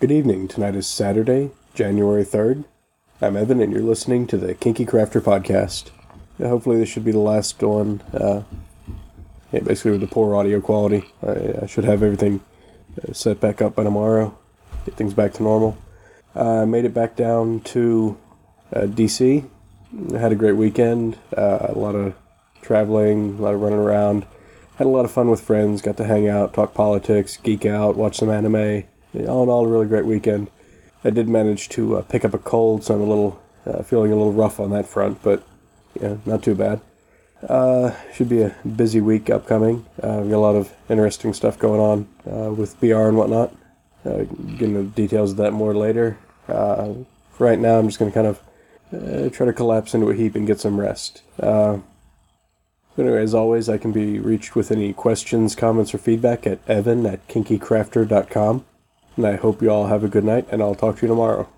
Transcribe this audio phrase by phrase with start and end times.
[0.00, 0.48] Good evening.
[0.48, 2.64] Tonight is Saturday, January 3rd.
[3.20, 5.90] I'm Evan, and you're listening to the Kinky Crafter podcast.
[6.38, 8.00] Hopefully, this should be the last one.
[8.14, 8.44] Uh,
[9.52, 12.40] yeah, basically, with the poor audio quality, I, I should have everything
[12.96, 14.38] uh, set back up by tomorrow,
[14.86, 15.76] get things back to normal.
[16.34, 18.16] I uh, made it back down to
[18.72, 19.46] uh, DC.
[20.14, 22.14] I had a great weekend, uh, a lot of
[22.62, 24.24] traveling, a lot of running around.
[24.76, 27.96] Had a lot of fun with friends, got to hang out, talk politics, geek out,
[27.96, 30.50] watch some anime all in all, a really great weekend.
[31.04, 34.12] I did manage to uh, pick up a cold, so I'm a little uh, feeling
[34.12, 35.42] a little rough on that front, but
[36.00, 36.80] yeah, not too bad.
[37.48, 39.86] Uh, should be a busy week upcoming.
[40.02, 43.54] Uh, got a lot of interesting stuff going on uh, with BR and whatnot.
[44.04, 44.24] Uh,
[44.58, 46.18] getting the details of that more later.
[46.48, 46.94] Uh,
[47.38, 50.46] right now, I'm just going to kind of try to collapse into a heap and
[50.46, 51.22] get some rest.
[52.98, 57.06] Anyway, as always, I can be reached with any questions, comments, or feedback at evan
[57.06, 58.64] at kinkycrafter.com.
[59.16, 61.48] And I hope you all have a good night, and I'll talk to you tomorrow.